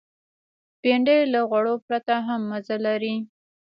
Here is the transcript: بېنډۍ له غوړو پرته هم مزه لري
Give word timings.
بېنډۍ 0.81 1.19
له 1.33 1.39
غوړو 1.49 1.73
پرته 1.87 2.15
هم 2.27 2.41
مزه 2.49 2.77
لري 2.85 3.15